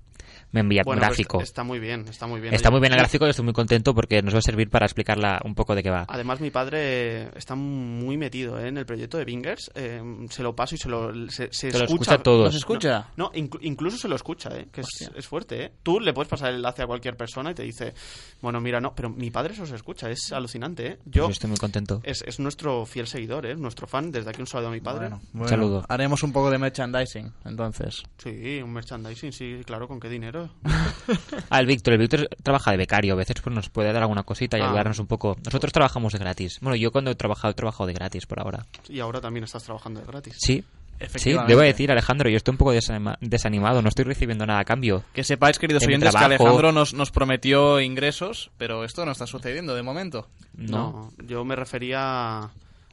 [0.53, 1.41] Me envía Bueno, un pues gráfico.
[1.43, 2.53] está muy bien, está muy bien.
[2.55, 4.69] Está Oye, muy bien el gráfico y estoy muy contento porque nos va a servir
[4.69, 6.07] para explicarla un poco de qué va.
[6.09, 8.69] Además, mi padre está muy metido ¿eh?
[8.69, 9.71] en el proyecto de Bingers.
[9.75, 12.03] eh, se lo paso y se lo se, se Se lo escucha.
[12.15, 12.45] escucha todo.
[12.47, 13.09] ¿Nos escucha?
[13.17, 14.67] No, inclu- incluso se lo escucha, ¿eh?
[14.73, 15.65] que es, fuerte.
[15.65, 15.73] ¿eh?
[15.85, 17.95] Tú le puedes pasar el enlace a cualquier persona y te dice,
[18.41, 20.87] bueno, mira, no, pero mi padre eso se escucha, es alucinante.
[20.87, 20.99] ¿eh?
[21.05, 22.01] Yo, Yo estoy muy contento.
[22.03, 23.55] es, es nuestro fiel seguidor, ¿eh?
[23.55, 24.11] nuestro fan.
[24.11, 25.01] Desde aquí un saludo a mi padre.
[25.11, 25.87] Bueno, bueno, Saludo.
[25.89, 28.03] Haremos un poco de merchandising, entonces.
[28.19, 30.40] Sí, un merchandising, sí, claro, ¿con qué dinero?
[31.51, 31.95] Ah, el Víctor.
[31.95, 33.15] El Víctor trabaja de becario.
[33.15, 34.67] A veces pues, nos puede dar alguna cosita y Ah.
[34.69, 35.37] ayudarnos un poco.
[35.45, 36.59] Nosotros trabajamos de gratis.
[36.61, 38.67] Bueno, yo cuando he trabajado, he trabajado de gratis por ahora.
[38.89, 40.37] Y ahora también estás trabajando de gratis.
[40.39, 40.65] Sí.
[41.17, 43.81] Sí, debo decir, Alejandro, yo estoy un poco desanima- desanimado.
[43.81, 45.03] No estoy recibiendo nada a cambio.
[45.15, 49.27] Que sepáis, queridos En oyentes, que Alejandro nos, nos prometió ingresos, pero esto no está
[49.27, 50.29] sucediendo de momento.
[50.53, 51.11] No.
[51.25, 52.51] yo me refería a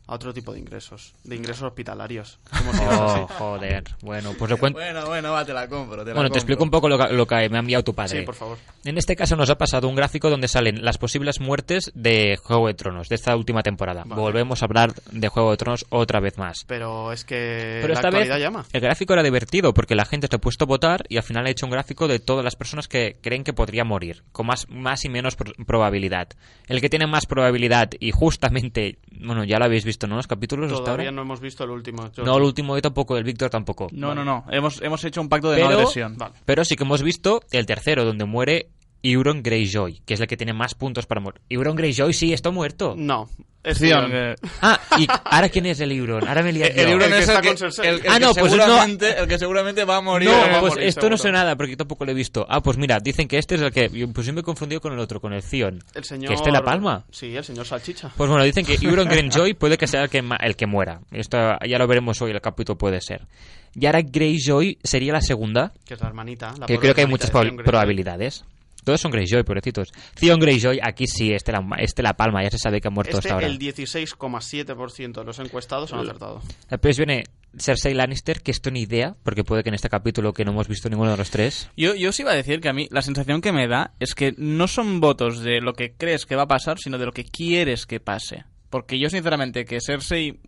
[0.08, 2.39] otro tipo de ingresos, de ingresos hospitalarios.
[2.58, 3.84] como si Oh, joder.
[4.02, 4.80] Bueno, pues lo cuento.
[4.80, 6.04] Bueno, bueno, va, te la compro.
[6.04, 7.93] Te la Bueno, te explico un poco lo que, lo que me ha enviado tu
[7.93, 8.20] padre.
[8.20, 8.58] Sí, por favor.
[8.86, 12.67] En este caso nos ha pasado un gráfico donde salen las posibles muertes de Juego
[12.67, 14.04] de Tronos, de esta última temporada.
[14.06, 14.22] Vale.
[14.22, 16.63] Volvemos a hablar de Juego de Tronos otra vez más.
[16.67, 18.65] Pero es que Pero la esta vez llama.
[18.72, 21.46] el gráfico era divertido porque la gente se ha puesto a votar y al final
[21.46, 24.70] ha hecho un gráfico de todas las personas que creen que podría morir, con más,
[24.70, 26.30] más y menos pro- probabilidad.
[26.67, 30.18] El que tiene más probabilidad y justamente, bueno, ya lo habéis visto, ¿no?
[30.18, 31.16] Los capítulos hasta Todavía ahora.
[31.16, 32.12] no hemos visto el último.
[32.18, 33.88] No, el último yo tampoco, el Víctor tampoco.
[33.92, 34.46] No, no, no.
[34.52, 36.18] Hemos, hemos hecho un pacto de no Pero- agresión.
[36.18, 36.36] Vale.
[36.46, 38.68] Pero sí que hemos visto el tercero, donde muere
[39.04, 41.42] Euron Greyjoy, que es el que tiene más puntos para morir.
[41.50, 42.96] Euron Greyjoy, sí, está muerto.
[42.98, 43.30] No.
[43.64, 46.26] Es Theon, que- Ah, y ahora quién es el Euron?
[46.26, 46.88] Ahora me liado El.
[46.90, 48.84] Euron es está el que, el- el Ah, que no, pues no.
[48.84, 50.30] el que seguramente va a morir.
[50.30, 52.46] No, pues morir, esto no sé nada, porque tampoco lo he visto.
[52.48, 53.90] Ah, pues mira, dicen que este es el que...
[53.92, 55.84] yo- Pues yo me he confundido con el otro, con el Theon.
[55.94, 56.30] El señor...
[56.30, 57.04] Que esté la palma.
[57.12, 58.10] Sí, el señor Salchicha.
[58.16, 61.02] Pues bueno, dicen que Euron Greyjoy puede que sea el que, el que muera.
[61.12, 63.28] Esto ya lo veremos hoy, el capítulo puede ser.
[63.76, 66.54] Y ahora Greyjoy sería la segunda, Que es la hermanita.
[66.58, 68.46] La que creo que hay muchas probabilidades.
[68.88, 69.91] Todos son Greyjoy, pobrecitos.
[70.17, 73.17] Theon Greyjoy, aquí sí, este la, este la palma, ya se sabe que ha muerto
[73.17, 73.47] Este, hasta ahora.
[73.47, 76.41] el 16,7% de los encuestados han acertado.
[76.69, 77.26] Después viene
[77.58, 80.69] Cersei Lannister, que esto ni idea, porque puede que en este capítulo que no hemos
[80.69, 81.69] visto ninguno de los tres.
[81.76, 84.15] Yo, yo os iba a decir que a mí la sensación que me da es
[84.15, 87.12] que no son votos de lo que crees que va a pasar, sino de lo
[87.12, 88.45] que quieres que pase.
[88.69, 90.39] Porque yo, sinceramente, que Cersei.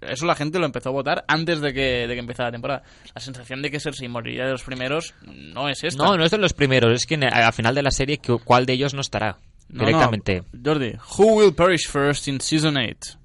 [0.00, 2.82] Eso la gente lo empezó a votar antes de que, de que empezara la temporada.
[3.14, 6.04] La sensación de que Cersei moriría de los primeros no es esta.
[6.04, 8.74] No, no es de los primeros, es que al final de la serie, ¿cuál de
[8.74, 9.38] ellos no estará?
[9.68, 9.86] No, no.
[9.86, 10.44] Directamente.
[10.64, 13.18] Jordi, who will perish first in season 8?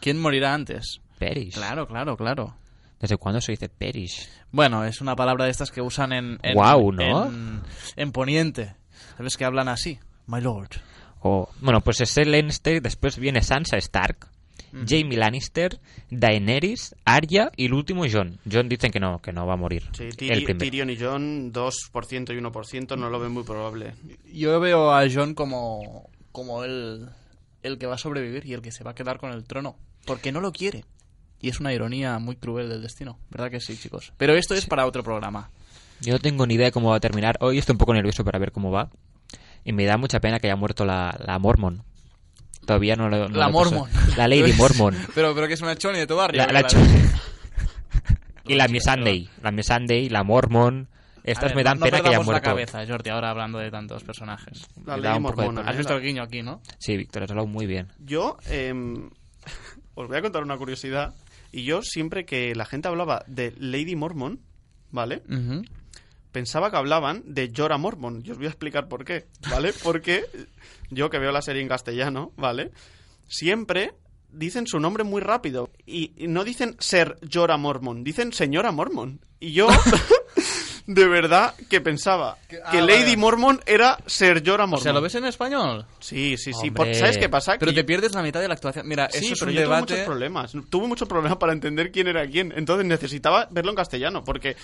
[0.00, 1.00] ¿Quién morirá antes?
[1.18, 1.54] Perish.
[1.54, 2.56] Claro, claro, claro.
[3.00, 4.28] ¿Desde cuándo se dice perish?
[4.50, 6.38] Bueno, es una palabra de estas que usan en.
[6.42, 7.26] en Guau, ¿no?
[7.26, 7.62] En,
[7.96, 8.76] en Poniente.
[9.16, 9.98] ¿Sabes que hablan así?
[10.26, 10.70] My lord.
[11.20, 14.28] O, bueno, pues es el Lannister, después viene Sansa Stark,
[14.86, 15.78] Jamie Lannister,
[16.10, 18.38] Daenerys, Arya y el último Jon.
[18.50, 19.84] Jon dicen que no, que no va a morir.
[19.92, 20.58] Sí, el Tyri- primero.
[20.58, 23.94] Tyrion y John, 2% y 1%, no lo ven muy probable.
[24.32, 27.08] Yo veo a John como, como el,
[27.62, 29.76] el que va a sobrevivir y el que se va a quedar con el trono.
[30.06, 30.84] Porque no lo quiere.
[31.40, 33.18] Y es una ironía muy cruel del destino.
[33.30, 34.12] ¿Verdad que sí, chicos?
[34.16, 35.50] Pero esto es para otro programa.
[36.00, 37.36] Yo no tengo ni idea de cómo va a terminar.
[37.40, 38.90] Hoy estoy un poco nervioso para ver cómo va.
[39.64, 41.82] Y me da mucha pena que haya muerto la, la Mormon.
[42.66, 43.52] Todavía no lo no La lo.
[43.52, 43.90] Mormon.
[44.16, 44.96] La Lady Mormon.
[45.14, 46.46] pero, pero que es una choni de tu barrio.
[46.46, 46.66] La, la
[48.46, 49.28] y la Miss Sunday.
[49.42, 50.88] La Miss Sunday, la Mormon.
[51.22, 52.46] Estas ver, me dan no pena que haya perdamos muerto.
[52.46, 54.66] la cabeza, Jordi, ahora hablando de tantos personajes.
[54.84, 55.60] La mormona.
[55.60, 55.70] pena.
[55.70, 55.78] Has ¿eh?
[55.78, 56.60] visto el guiño aquí, ¿no?
[56.78, 57.88] Sí, Víctor, has hablado muy bien.
[57.98, 59.08] Yo em,
[59.94, 61.14] os voy a contar una curiosidad.
[61.50, 64.40] Y yo siempre que la gente hablaba de Lady Mormon,
[64.90, 65.22] ¿vale?
[66.34, 68.20] Pensaba que hablaban de Jorah Mormon.
[68.26, 69.72] Y os voy a explicar por qué, ¿vale?
[69.84, 70.24] Porque
[70.90, 72.72] yo que veo la serie en castellano, ¿vale?
[73.28, 73.92] Siempre
[74.32, 75.70] dicen su nombre muy rápido.
[75.86, 79.20] Y, y no dicen ser Jorah Mormon, dicen señora Mormon.
[79.38, 79.68] Y yo,
[80.88, 83.16] de verdad, que pensaba que, ah, Lady vale.
[83.16, 84.80] Mormon era ser Jorah Mormon.
[84.80, 85.86] O sea, ¿lo ves en español?
[86.00, 86.72] Sí, sí, sí.
[86.94, 87.52] ¿Sabes qué pasa?
[87.60, 88.88] Pero Que te yo- pierdes la mitad de la actuación.
[88.88, 89.92] Mira, Sí, eso es pero un yo tuve debate...
[89.92, 90.52] muchos problemas.
[90.68, 92.52] Tuve muchos problemas para entender quién era quién.
[92.56, 94.56] Entonces necesitaba verlo en castellano, porque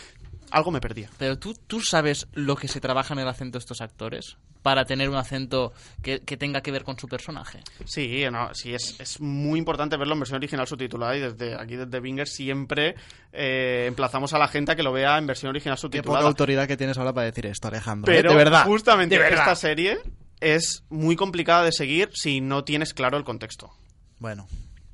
[0.51, 1.09] algo me perdía.
[1.19, 4.85] Pero tú, tú sabes lo que se trabaja en el acento de estos actores para
[4.85, 7.61] tener un acento que, que tenga que ver con su personaje.
[7.87, 11.77] Sí, no, sí es, es muy importante verlo en versión original subtitulada y desde aquí,
[11.77, 12.95] desde Binger, siempre
[13.33, 16.27] eh, emplazamos a la gente a que lo vea en versión original Qué poca subtitulada.
[16.27, 18.13] autoridad que tienes ahora para decir esto, Alejandro.
[18.13, 18.17] ¿eh?
[18.17, 18.65] Pero de verdad.
[18.65, 19.41] justamente de verdad.
[19.41, 19.99] esta serie
[20.41, 23.71] es muy complicada de seguir si no tienes claro el contexto.
[24.19, 24.47] Bueno.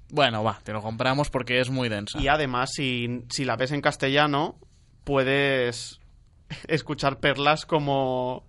[0.09, 2.21] Bueno, va, te lo compramos porque es muy densa.
[2.21, 4.57] Y además, si, si la ves en castellano,
[5.07, 6.01] puedes
[6.67, 8.45] escuchar perlas como,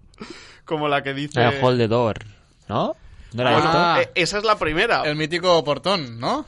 [0.65, 1.39] como la que dice...
[1.39, 2.26] De Hold the Door,
[2.67, 2.96] ¿no?
[3.34, 3.70] ¿No visto?
[3.72, 4.00] Ah.
[4.02, 5.04] eh, esa es la primera.
[5.04, 6.46] El mítico portón, ¿no?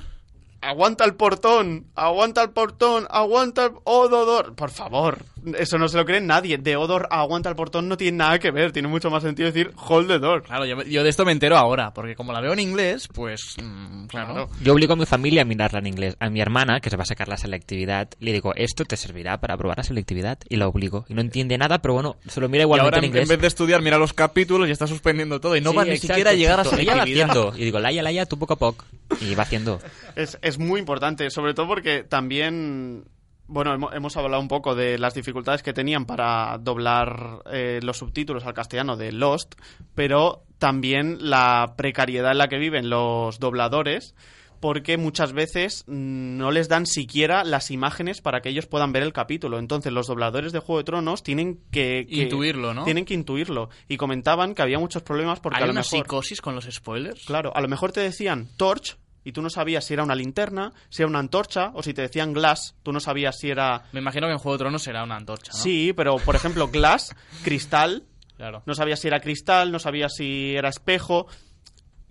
[0.61, 4.55] Aguanta el portón, aguanta el portón, aguanta el odor.
[4.55, 5.19] Por favor,
[5.57, 6.57] eso no se lo cree nadie.
[6.57, 8.71] De odor aguanta el portón no tiene nada que ver.
[8.71, 10.43] Tiene mucho más sentido decir hold the door.
[10.43, 13.55] Claro, yo, yo de esto me entero ahora, porque como la veo en inglés, pues...
[13.61, 14.33] mm, claro.
[14.33, 14.49] Claro.
[14.61, 16.15] Yo obligo a mi familia a mirarla en inglés.
[16.19, 19.39] A mi hermana, que se va a sacar la selectividad, le digo, esto te servirá
[19.39, 20.37] para probar la selectividad.
[20.49, 21.05] Y la obligo.
[21.09, 23.23] Y no entiende nada, pero bueno, se lo mira Y igualmente ahora en inglés.
[23.23, 25.55] en vez de estudiar, mira los capítulos y está suspendiendo todo.
[25.55, 27.03] Y no Sí, va ni exacto, siquiera a llegar a va selectividad.
[27.29, 27.53] haciendo.
[27.57, 28.85] Y digo, Laia, Laia, tú poco a poco.
[29.21, 29.79] Y va haciendo.
[30.15, 33.05] Es, es muy importante, sobre todo porque también,
[33.49, 38.45] bueno, hemos, hablado un poco de las dificultades que tenían para doblar eh, los subtítulos
[38.45, 39.55] al castellano de Lost,
[39.95, 44.13] pero también la precariedad en la que viven los dobladores,
[44.59, 49.03] porque muchas veces mm, no les dan siquiera las imágenes para que ellos puedan ver
[49.03, 49.57] el capítulo.
[49.57, 52.05] Entonces los dobladores de Juego de Tronos tienen que...
[52.09, 52.83] que- Intuirlo, ¿no?
[52.83, 53.69] Tienen que intuirlo.
[53.87, 55.99] Y comentaban que había muchos problemas porque Hay a lo una mejor...
[55.99, 57.25] psicosis con los spoilers.
[57.25, 60.73] Claro, a lo mejor te decían Torch y tú no sabías si era una linterna,
[60.89, 63.83] si era una antorcha o si te decían glass, tú no sabías si era...
[63.91, 65.57] Me imagino que en Juego de Tronos será una antorcha, ¿no?
[65.59, 68.05] Sí, pero por ejemplo glass, cristal,
[68.37, 68.63] Claro.
[68.65, 71.27] no sabías si era cristal, no sabías si era espejo.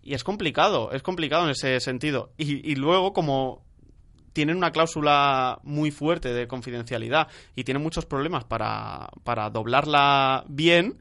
[0.02, 2.32] Y es complicado, es complicado en ese sentido.
[2.36, 3.66] Y, y luego, como
[4.34, 10.98] tienen una cláusula muy fuerte de confidencialidad y tienen muchos problemas para, para doblarla bien,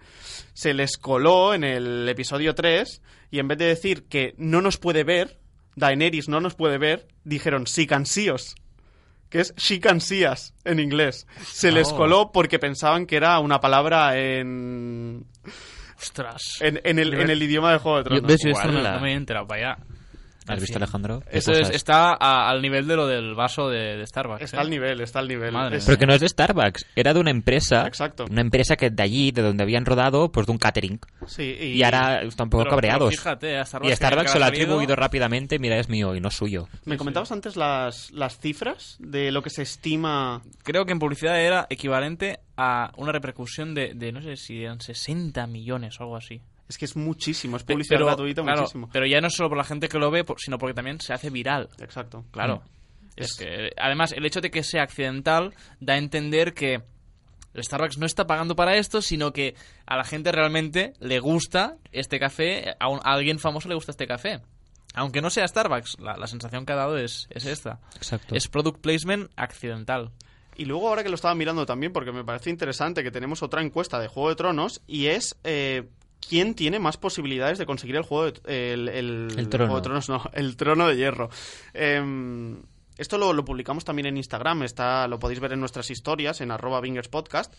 [0.53, 4.77] se les coló en el episodio 3 y en vez de decir que no nos
[4.77, 5.39] puede ver,
[5.77, 8.55] Daenerys no nos puede ver, dijeron sí cansíos.
[9.29, 11.27] Que es she can see us en inglés.
[11.45, 11.97] Se les Oh.
[11.97, 15.25] coló porque pensaban que era una palabra en,
[15.99, 16.41] Ostras.
[16.61, 18.27] en, en el, en el idioma de Juego de Yo, Tronos.
[18.27, 18.41] ¿Ves?
[18.43, 18.91] Yo esto no, Guala.
[18.95, 19.85] no me he enterado para allá.
[20.47, 21.21] ¿Has visto, Alejandro?
[21.29, 24.41] ¿Qué Eso es- está a- al nivel de lo del vaso de, de Starbucks.
[24.43, 24.60] Está ¿eh?
[24.62, 25.51] al nivel, está al nivel.
[25.51, 27.86] Madre Es- Pero que no es de Starbucks, era de una empresa.
[27.88, 28.25] Exacto.
[28.29, 30.99] Una empresa que de allí, de donde habían rodado, pues de un catering.
[31.25, 33.10] sí, y, Y, ahora están un poco Pero- pero cabreados.
[33.15, 36.29] fíjate, a Starbucks y Starbucks se lo ha atribuido rápidamente, mira, es mío y no
[36.31, 36.67] suyo.
[36.86, 40.41] ¿Me comentabas antes las, las cifras de lo que se estima?
[40.63, 44.81] Creo que en publicidad era equivalente a una repercusión de, de no sé si eran
[44.81, 46.41] 60 millones o algo así.
[46.69, 48.89] Es que es muchísimo, es publicidad gratuita claro, muchísimo.
[48.91, 51.13] pero ya no es solo por la gente que lo ve, sino porque también se
[51.13, 51.69] hace viral.
[51.80, 52.25] Exacto.
[52.32, 52.58] Claro.
[52.58, 53.10] Mm.
[53.15, 56.82] Es Es- que, además, el hecho de que sea accidental da a entender que
[57.53, 61.77] el Starbucks no está pagando para esto, sino que a la gente realmente le gusta
[61.91, 64.41] este café, a, un- a alguien famoso le gusta este café.
[64.93, 67.80] Aunque no sea Starbucks, la, la sensación que ha dado es, es esta.
[67.95, 68.36] Exacto.
[68.36, 70.12] Es product placement accidental.
[70.56, 73.62] Y luego ahora que lo estaba mirando también, porque me parece interesante que tenemos otra
[73.62, 75.88] encuesta de Juego de Tronos y es eh,
[76.25, 79.65] quién tiene más posibilidades de conseguir el juego de, el, el- El trono.
[79.71, 81.30] Juego de Tronos, no, el trono de hierro.
[81.73, 82.62] Em,
[82.97, 86.51] esto lo, lo publicamos también en Instagram, está, lo podéis ver en nuestras historias, en
[86.51, 87.53] arroba Bingers Podcast.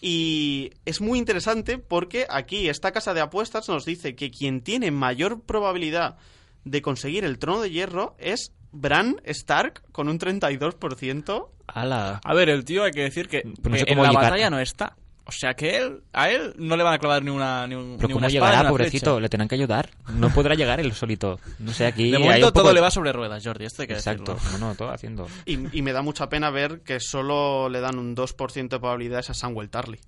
[0.00, 4.90] Y es muy interesante porque aquí esta casa de apuestas nos dice que quien tiene
[4.90, 6.16] mayor probabilidad
[6.64, 11.48] de conseguir el trono de hierro es Bran Stark con un 32%.
[11.66, 12.20] ¡Hala!
[12.24, 14.50] A ver, el tío hay que decir que, no sé que en la llegar- batalla
[14.50, 14.96] no está.
[15.30, 17.96] O sea que él, a él no le van a clavar ni una ni, un,
[17.96, 19.10] Pero ni ¿cómo una espada ni llegará, una pobrecito?
[19.12, 19.20] flecha.
[19.20, 19.90] Le tendrán que ayudar.
[20.14, 21.38] No podrá llegar él solito.
[21.60, 23.82] No sé, aquí De hay momento un poco- todo le va sobre ruedas, Jordi, esto
[23.82, 24.34] hay que Exacto.
[24.34, 24.58] decirlo.
[24.58, 25.28] No, no, todo haciendo.
[25.46, 29.30] Y, y me da mucha pena ver que solo le dan un 2% de probabilidades
[29.30, 30.00] a Samuel Tarly.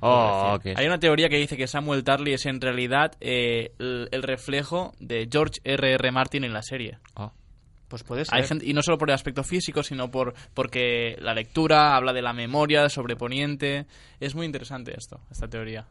[0.00, 4.08] Oh, que Hay una teoría que dice que Samuel Tarly es en realidad eh, el,
[4.12, 5.94] el reflejo de George R.R.
[5.94, 6.12] R.
[6.12, 6.98] Martin en la serie.
[7.14, 7.32] Oh.
[7.94, 8.34] Pues puede ser.
[8.34, 12.12] Hay gente, y no solo por el aspecto físico, sino por porque la lectura habla
[12.12, 13.86] de la memoria, sobre Poniente.
[14.18, 15.86] Es muy interesante esto, esta teoría.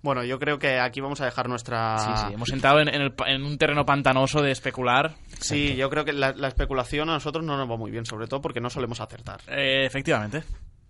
[0.00, 1.98] Bueno, yo creo que aquí vamos a dejar nuestra...
[1.98, 5.16] Sí, sí, hemos entrado en, en el en un terreno pantanoso de especular.
[5.38, 8.26] Sí, yo creo que la, la especulación a nosotros no nos va muy bien, sobre
[8.26, 9.42] todo porque no solemos acertar.
[9.48, 10.44] Eh, efectivamente.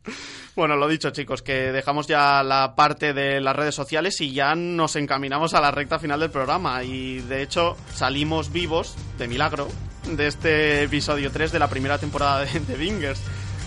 [0.54, 4.54] Bueno, lo dicho, chicos, que dejamos ya la parte de las redes sociales y ya
[4.54, 6.84] nos encaminamos a la recta final del programa.
[6.84, 9.68] Y de hecho, salimos vivos, de milagro,
[10.04, 13.20] de este episodio 3 de la primera temporada de, de Bingers.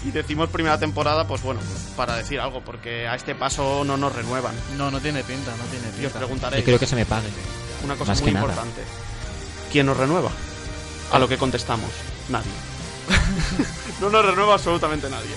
[0.05, 1.59] Y decimos primera temporada, pues bueno,
[1.97, 4.53] para decir algo, porque a este paso no nos renuevan.
[4.77, 6.19] No, no tiene pinta, no tiene Y os pinta.
[6.19, 7.29] preguntaréis Yo creo que se me pague.
[7.83, 8.45] una cosa más muy que nada.
[8.45, 8.81] importante.
[9.71, 10.29] ¿Quién nos renueva?
[11.11, 11.89] A lo que contestamos,
[12.29, 12.51] nadie.
[14.01, 15.35] no nos renueva absolutamente nadie.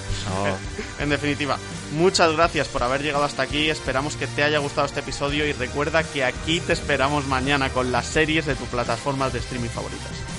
[0.98, 1.58] En definitiva,
[1.92, 3.70] muchas gracias por haber llegado hasta aquí.
[3.70, 7.92] Esperamos que te haya gustado este episodio y recuerda que aquí te esperamos mañana con
[7.92, 10.37] las series de tus plataformas de streaming favoritas.